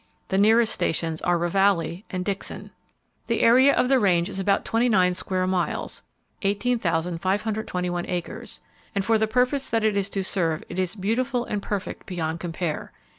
The 0.29 0.39
nearest 0.39 0.73
stations 0.73 1.21
are 1.21 1.37
Ravalli 1.37 2.05
and 2.09 2.25
Dixon. 2.25 2.71
The 3.27 3.41
area 3.43 3.71
of 3.75 3.87
the 3.87 3.99
range 3.99 4.29
is 4.29 4.39
about 4.39 4.65
twenty 4.65 4.89
nine 4.89 5.13
square 5.13 5.45
miles 5.45 6.01
(18,521 6.41 8.05
acres) 8.09 8.61
and 8.95 9.05
for 9.05 9.19
the 9.19 9.27
purpose 9.27 9.69
that 9.69 9.83
it 9.83 9.95
is 9.95 10.09
to 10.09 10.23
serve 10.23 10.63
it 10.69 10.79
is 10.79 10.95
beautiful 10.95 11.45
and 11.45 11.61
perfect 11.61 12.07
beyond 12.07 12.39
compare. 12.39 12.91